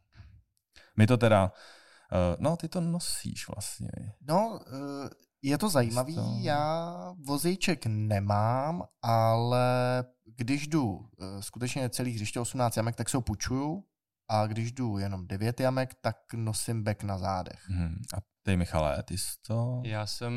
[0.97, 3.91] My to teda, uh, no ty to nosíš vlastně.
[4.29, 5.09] No, uh,
[5.43, 6.37] je to zajímavý, to...
[6.41, 10.05] já vozejček nemám, ale
[10.37, 13.85] když jdu eh, skutečně celý hřiště 18 jamek, tak se ho půjčuju
[14.29, 17.69] a když jdu jenom 9 jamek, tak nosím bek na zádech.
[17.69, 18.03] Hmm.
[18.17, 19.81] A ty, Michale, ty jsi to...
[19.85, 20.33] Já jsem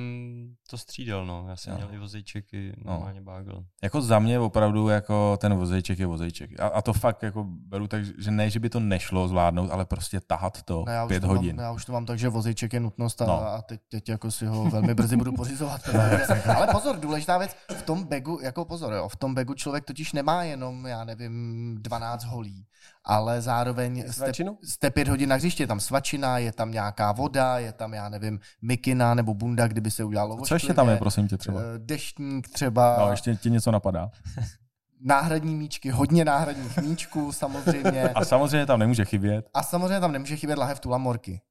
[0.70, 1.46] to střídal, no.
[1.50, 1.78] Já jsem no.
[1.78, 2.91] měl i vozejček, i no.
[2.91, 3.26] normálně no.
[3.26, 3.65] bágl.
[3.84, 6.60] Jako za mě opravdu jako ten vozejček je vozejček.
[6.60, 9.86] A, a to fakt jako beru tak, že ne, že by to nešlo zvládnout, ale
[9.86, 11.56] prostě tahat to no, já pět to hodin.
[11.56, 13.41] Mám, já už to mám tak, že vozejček je nutnost a, no.
[13.41, 15.82] a teď, teď jako si ho velmi brzy budu pořizovat.
[16.56, 20.13] ale pozor, důležitá věc, v tom begu, jako pozor, jo, v tom begu člověk totiž
[20.13, 22.65] nemá jenom, já nevím, 12 holí,
[23.04, 24.32] ale zároveň jste,
[24.63, 28.10] jste pět hodin na hřiště, je tam svačina, je tam nějaká voda, je tam, já
[28.10, 30.45] nevím, mikina nebo bunda, kdyby se udělalo.
[30.45, 31.62] Co ještě tam je, prosím tě, třeba?
[31.62, 32.97] Eh, deštník třeba.
[32.99, 34.12] No, ještě ti něco napadá.
[35.01, 38.10] náhradní míčky, hodně náhradních míčků samozřejmě.
[38.10, 39.49] A samozřejmě tam nemůže chybět.
[39.53, 41.41] A samozřejmě tam nemůže chybět lahev tulamorky.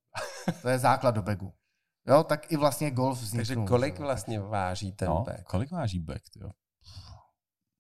[0.63, 1.53] To je základ do begu.
[2.09, 3.57] Jo, tak i vlastně golf vzniknul.
[3.57, 5.43] Takže kolik vlastně váží ten no, bag?
[5.45, 6.51] Kolik váží bag, jo?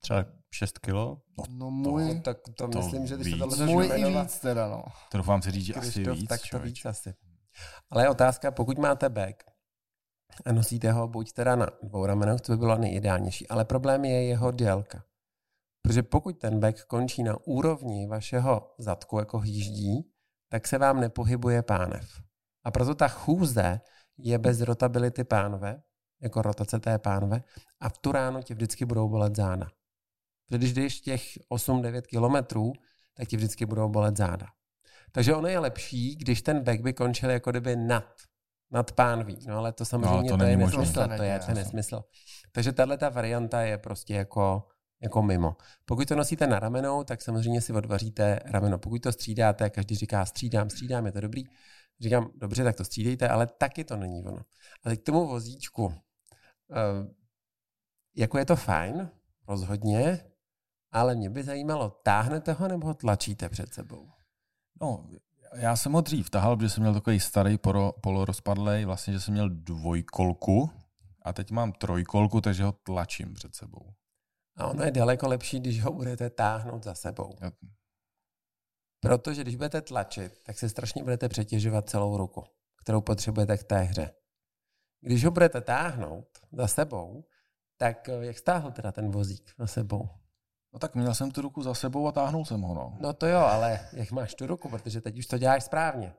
[0.00, 1.18] Třeba 6 kilo?
[1.38, 2.14] No, no můj...
[2.14, 4.85] To, tak to, to myslím, že když se to Můj i víc teda, no.
[5.11, 7.14] To doufám si říct, že asi víc, tak to víc asi.
[7.90, 9.35] Ale je otázka, pokud máte bag
[10.45, 14.25] a nosíte ho buď teda na dvou ramenech, to by bylo nejideálnější, ale problém je
[14.25, 15.05] jeho délka.
[15.83, 20.12] Protože pokud ten back končí na úrovni vašeho zadku jako hýždí,
[20.49, 22.21] tak se vám nepohybuje pánev.
[22.64, 23.81] A proto ta chůze
[24.19, 25.83] je bez rotability pánve,
[26.21, 27.43] jako rotace té pánve,
[27.81, 29.67] a v tu ráno ti vždycky budou bolet záda.
[30.47, 32.73] Protože když jdeš těch 8-9 kilometrů,
[33.14, 34.47] tak ti vždycky budou bolet záda.
[35.14, 38.05] Takže ono je lepší, když ten back by končil jako kdyby nad,
[38.70, 39.38] nad pánví.
[39.46, 40.92] No ale to samozřejmě No, to to, je nesmysl.
[40.92, 41.55] To To je, není, to je jasně.
[41.55, 42.05] nesmysl.
[42.53, 44.68] Takže tahle ta varianta je prostě jako,
[45.03, 45.57] jako mimo.
[45.85, 48.79] Pokud to nosíte na ramenou, tak samozřejmě si odvaříte rameno.
[48.79, 51.44] Pokud to střídáte, každý říká střídám, střídám, je to dobrý.
[52.00, 54.38] Říkám, dobře, tak to střídejte, ale taky to není ono.
[54.85, 55.94] A teď k tomu vozíčku.
[56.72, 57.07] Eh,
[58.16, 59.11] jako je to fajn,
[59.48, 60.24] rozhodně,
[60.92, 64.09] ale mě by zajímalo, táhnete ho nebo ho tlačíte před sebou?
[64.81, 65.07] No,
[65.55, 69.35] já jsem ho dřív tahal, protože jsem měl takový starý poro, polorozpadlej, vlastně, že jsem
[69.35, 70.71] měl dvojkolku
[71.23, 73.95] a teď mám trojkolku, takže ho tlačím před sebou.
[74.57, 77.35] A ono je daleko lepší, když ho budete táhnout za sebou.
[77.41, 77.51] Já-
[79.01, 82.45] Protože když budete tlačit, tak se strašně budete přetěžovat celou ruku,
[82.77, 84.11] kterou potřebujete k té hře.
[85.01, 87.25] Když ho budete táhnout za sebou,
[87.77, 90.09] tak eh, jak stáhl teda ten vozík za sebou?
[90.75, 92.97] No tak měl jsem tu ruku za sebou a táhnul jsem ho, no.
[93.01, 96.15] No to jo, ale jak máš tu ruku, protože teď už to děláš správně.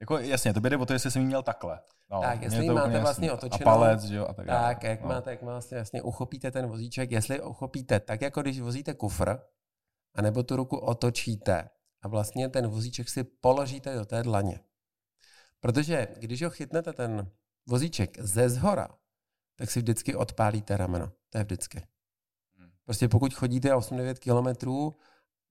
[0.00, 1.80] Jako jasně, to jde o to, jestli jsem ji měl takhle.
[2.10, 4.46] No, Tak, jestli to máte vlastně otočenou, A palec, že jo, a tak.
[4.46, 5.08] Tak, jak no.
[5.08, 9.38] máte, jak vlastně jasně uchopíte ten vozíček, jestli uchopíte tak, jako když vozíte kufr,
[10.14, 11.68] anebo tu ruku otočíte
[12.02, 14.60] a vlastně ten vozíček si položíte do té dlaně.
[15.60, 17.30] Protože když ho chytnete ten
[17.68, 18.88] vozíček ze zhora,
[19.56, 21.12] tak si vždycky odpálíte rameno.
[21.30, 21.82] To je vždycky.
[22.86, 24.96] Prostě pokud chodíte 8-9 kilometrů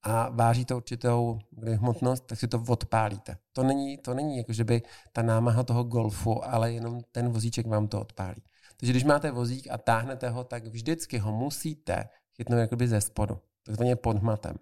[0.04, 1.40] a vážíte určitou
[1.74, 3.38] hmotnost, tak si to odpálíte.
[3.54, 4.82] To není, to není jako, že by
[5.14, 8.44] ta námaha toho golfu, ale jenom ten vozíček vám to odpálí.
[8.78, 13.40] Takže když máte vozík a táhnete ho, tak vždycky ho musíte chytnout jakoby ze spodu,
[13.66, 14.56] takzvaně pod hmatem.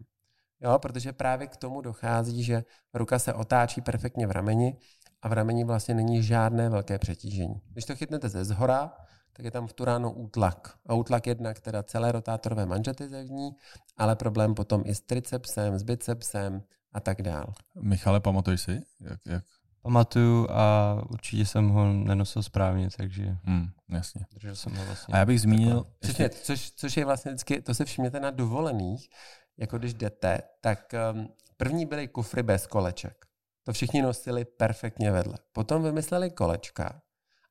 [0.62, 4.78] Jo, protože právě k tomu dochází, že ruka se otáčí perfektně v rameni
[5.22, 7.62] a v rameni vlastně není žádné velké přetížení.
[7.72, 8.94] Když to chytnete ze zhora,
[9.34, 10.78] tak je tam v tu ráno útlak.
[10.86, 13.52] A útlak jednak teda celé rotátorové manžety zevní,
[13.98, 17.54] ale problém potom i s tricepsem, s bicepsem a tak dál.
[17.82, 18.82] Michale, pamatuješ si?
[19.00, 19.44] Jak, jak?
[19.82, 24.26] Pamatuju a určitě jsem ho nenosil správně, takže Hmm, jasně.
[24.34, 25.14] držel jsem ho vlastně.
[25.14, 29.10] A já bych zmínil, Přesně, což, což je vlastně vždycky, to se všimněte na dovolených,
[29.58, 33.26] jako když jdete, tak um, první byly kufry bez koleček.
[33.64, 35.38] To všichni nosili perfektně vedle.
[35.52, 37.02] Potom vymysleli kolečka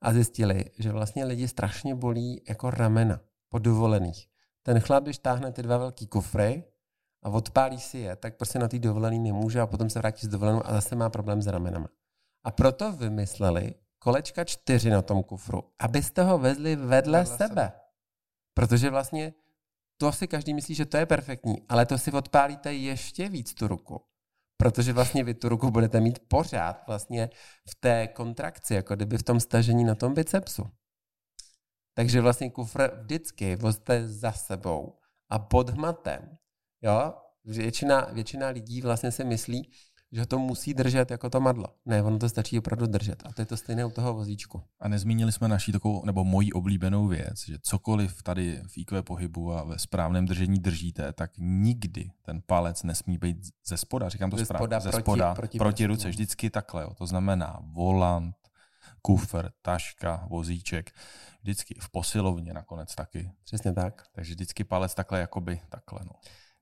[0.02, 4.28] a zjistili, že vlastně lidi strašně bolí jako ramena po dovolených.
[4.62, 6.64] Ten chlap, když táhne ty dva velký kufry
[7.22, 10.30] a odpálí si je, tak prostě na té dovolený nemůže a potom se vrátí z
[10.30, 11.88] dovolenou a zase má problém s ramenama.
[12.44, 17.48] A proto vymysleli kolečka čtyři na tom kufru, abyste ho vezli vedle, vedle Vedle sebe.
[17.48, 17.72] sebe.
[18.54, 19.32] Protože vlastně
[19.96, 23.68] to si každý myslí, že to je perfektní, ale to si odpálíte ještě víc tu
[23.68, 24.02] ruku.
[24.62, 27.30] Protože vlastně vy tu ruku budete mít pořád vlastně
[27.70, 30.62] v té kontrakci, jako kdyby v tom stažení na tom bicepsu.
[31.94, 34.98] Takže vlastně kufr vždycky vozte za sebou
[35.28, 36.38] a pod hmatem.
[36.82, 37.14] Jo?
[37.44, 39.72] Většina, většina lidí vlastně si myslí,
[40.12, 41.66] že to musí držet jako to madlo.
[41.86, 43.22] Ne, ono to stačí opravdu držet.
[43.26, 44.62] A to je to stejné u toho vozíčku.
[44.80, 49.52] a nezmínili jsme naší takovou, nebo moji oblíbenou věc, že cokoliv tady v IQ pohybu
[49.52, 54.36] a ve správném držení držíte, tak nikdy ten palec nesmí být ze spoda, říkám to
[54.36, 55.86] Ze správně, spoda ze proti- spoda, proti proti, prstům.
[55.96, 56.82] ruce, vždycky takhle.
[56.82, 56.94] Jo.
[56.94, 58.34] To znamená volant,
[59.02, 60.90] kufr, taška, vozíček,
[61.42, 63.30] vždycky v posilovně nakonec taky.
[63.44, 64.02] Přesně tak.
[64.14, 66.00] Takže vždycky palec takhle, jakoby takhle.
[66.04, 66.12] No.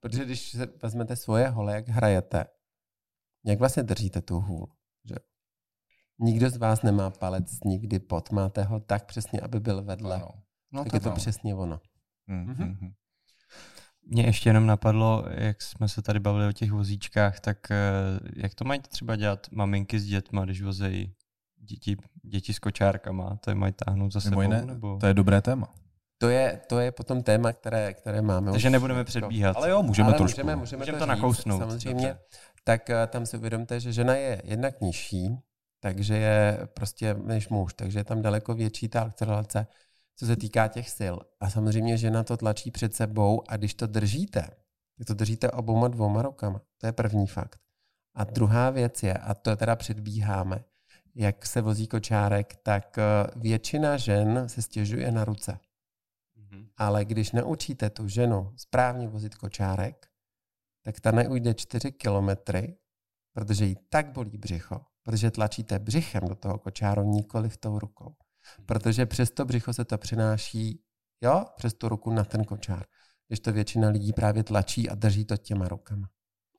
[0.01, 2.45] Protože když vezmete svoje hole, jak hrajete,
[3.45, 4.69] jak vlastně držíte tu hůl?
[5.05, 5.15] Že?
[6.19, 10.17] Nikdo z vás nemá palec nikdy pod, máte ho tak přesně, aby byl vedle.
[10.17, 10.29] Ano.
[10.73, 11.17] No, tak je to ano.
[11.17, 11.81] přesně ono.
[12.29, 12.55] Hmm, Mhm.
[12.55, 12.93] hmm, hmm.
[14.07, 17.77] Mně ještě jenom napadlo, jak jsme se tady bavili o těch vozíčkách, tak eh,
[18.37, 21.15] jak to mají třeba dělat maminky s dětma, když vozejí
[21.57, 24.41] děti, děti s kočárkama, to je mají táhnout za sebou?
[24.41, 24.97] jiné, nebo...
[25.01, 25.75] To je dobré téma.
[26.21, 28.53] To je, to je potom téma, které, které máme.
[28.53, 29.57] Takže nebudeme jako- předbíhat.
[29.57, 30.41] Ale jo, můžeme Ale trošku.
[30.41, 31.59] můžeme, můžeme, Můžeme to, to říct, nakousnout.
[31.59, 32.09] Samozřejmě.
[32.09, 32.19] Dobře.
[32.65, 35.39] Tak eh, tam si uvědomte, že žena je jednak nižší,
[35.81, 39.67] takže je prostě než muž, takže je tam daleko větší ta akcelerace,
[40.17, 41.17] co se týká těch sil.
[41.41, 44.41] A samozřejmě žena to tlačí před sebou a když to držíte,
[44.99, 46.61] tak to držíte obouma dvouma rukama.
[46.79, 47.61] To je první fakt.
[48.15, 50.65] A druhá věc je, a to teda předbíháme,
[51.15, 53.03] jak se vozí kočárek, tak eh,
[53.37, 55.59] většina žen se stěžuje na ruce.
[56.51, 56.69] Mhm.
[56.77, 60.07] Ale když naučíte tu ženu správně vozit kočárek,
[60.83, 62.77] tak ta neujde 4 kilometry,
[63.33, 68.15] protože jí tak bolí břicho, protože tlačíte břichem do toho kočáru, nikoli v tou rukou.
[68.67, 70.83] Protože přes to břicho se to přináší,
[71.21, 72.85] jo, přes tu ruku na ten kočár.
[73.29, 76.09] když to většina lidí právě tlačí a drží to těma rukama.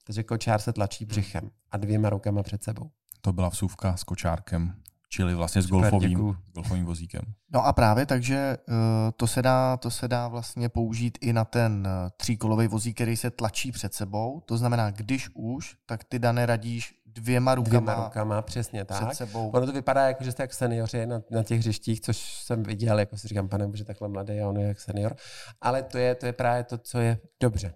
[0.04, 2.92] Takže kočár se tlačí břichem a dvěma rukama před sebou.
[3.22, 4.81] To byla vsuvka s kočárkem,
[5.14, 7.22] čili vlastně s golfovým, s golfovým vozíkem.
[7.54, 8.76] No a právě takže uh,
[9.16, 13.18] to se, dá, to se dá vlastně použít i na ten uh, tříkolový vozík, který
[13.18, 14.42] se tlačí před sebou.
[14.46, 19.16] To znamená, když už, tak ty Dane radíš dvěma rukama, Dvěma rukama, přesně před tak.
[19.16, 19.50] sebou.
[19.50, 23.00] Ono to vypadá jako, že jste jak seniori na, na těch hřištích, což jsem viděl,
[23.00, 25.16] jako si říkám, pane bože, takhle mladý a on je jak senior.
[25.62, 27.74] Ale to je, to je právě to, co je dobře.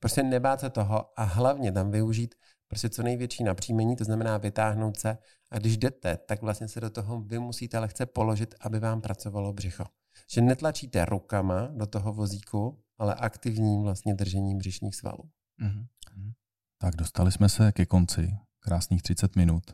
[0.00, 2.34] Prostě nebát se toho a hlavně tam využít
[2.68, 5.18] prostě co největší napříjmení, to znamená vytáhnout se
[5.50, 9.52] a když jdete, tak vlastně se do toho vy musíte lehce položit, aby vám pracovalo
[9.52, 9.84] břicho.
[10.30, 15.30] Že netlačíte rukama do toho vozíku, ale aktivním vlastně držením břišních svalů.
[15.58, 15.86] Mhm.
[16.78, 19.64] Tak dostali jsme se ke konci, krásných 30 minut.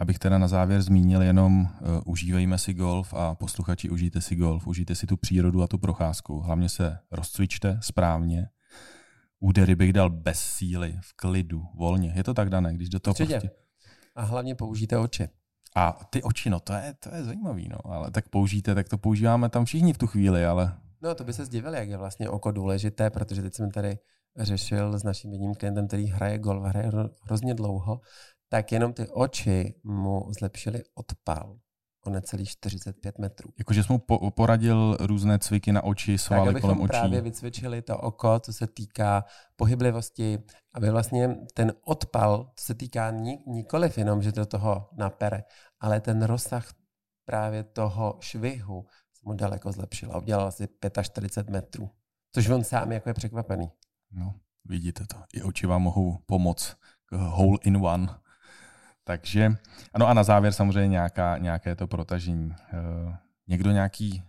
[0.00, 1.68] Já bych teda na závěr zmínil jenom, uh,
[2.06, 6.40] užívejme si golf a posluchači užijte si golf, užijte si tu přírodu a tu procházku.
[6.40, 8.48] Hlavně se rozcvičte správně.
[9.40, 12.12] Údery bych dal bez síly, v klidu, volně.
[12.16, 13.40] Je to tak dané, když do toho Určitě.
[13.40, 13.50] prostě...
[14.14, 15.28] A hlavně použijte oči.
[15.76, 17.92] A ty oči, no to je, to je zajímavý, no.
[17.92, 21.32] Ale tak použijte, tak to používáme tam všichni v tu chvíli, ale No, to by
[21.32, 23.98] se zdivil, jak je vlastně oko důležité, protože teď jsem tady
[24.36, 28.00] řešil s naším jedním klientem, který hraje golf, hraje hro- hrozně dlouho,
[28.48, 31.58] tak jenom ty oči mu zlepšily odpal
[32.04, 33.50] o necelých 45 metrů.
[33.58, 36.88] jakože jsem mu po, poradil různé cviky na oči, svaly kolem očí.
[36.88, 39.24] právě vycvičili to oko, co se týká
[39.56, 40.38] pohyblivosti,
[40.74, 45.44] aby vlastně ten odpal, co se týká ni- nikoliv jenom, že do toho napere,
[45.80, 46.74] ale ten rozsah
[47.24, 50.68] právě toho švihu se mu daleko zlepšil a udělal asi
[51.02, 51.90] 45 metrů.
[52.32, 53.70] Což on sám jako je překvapený.
[54.12, 54.34] No,
[54.64, 55.16] vidíte to.
[55.34, 58.08] I oči vám mohou pomoct k hole in one.
[59.10, 59.56] Takže,
[59.94, 62.46] ano a na závěr samozřejmě nějaká, nějaké to protažení.
[62.46, 63.14] Uh,
[63.48, 64.22] někdo nějaký,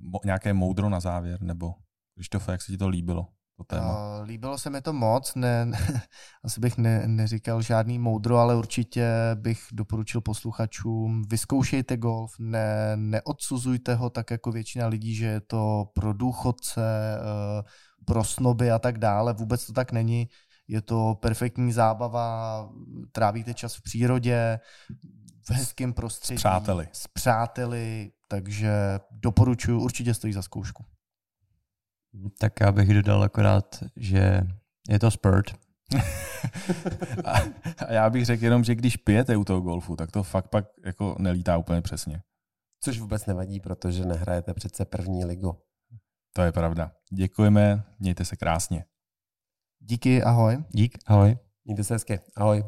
[0.00, 1.74] mo, nějaké moudro na závěr, nebo
[2.14, 4.18] Krištofe, jak se ti to líbilo, to téma?
[4.18, 5.70] Uh, líbilo se mi to moc, ne,
[6.44, 13.94] asi bych ne, neříkal žádný moudro, ale určitě bych doporučil posluchačům, vyzkoušejte golf, ne, neodsuzujte
[13.94, 16.80] ho tak jako většina lidí, že je to pro důchodce,
[18.04, 20.28] pro snoby a tak dále, vůbec to tak není.
[20.68, 22.68] Je to perfektní zábava,
[23.12, 24.60] trávíte čas v přírodě,
[25.42, 26.38] v hezkém prostředí.
[26.38, 26.88] S přáteli.
[26.92, 28.72] S přáteli, takže
[29.10, 30.84] doporučuji, určitě stojí za zkoušku.
[32.38, 34.40] Tak já bych dodal akorát, že
[34.88, 35.54] je to spurt.
[37.24, 37.32] a,
[37.86, 40.64] a já bych řekl jenom, že když pijete u toho golfu, tak to fakt pak
[40.84, 42.22] jako nelítá úplně přesně.
[42.80, 45.58] Což vůbec nevadí, protože nehrajete přece první ligu.
[46.32, 46.92] To je pravda.
[47.12, 48.84] Děkujeme, mějte se krásně.
[49.88, 50.64] Díky, ahoj.
[50.70, 51.36] Dík, ahoj.
[51.64, 52.20] Mějte se hezky.
[52.36, 52.64] Ahoj.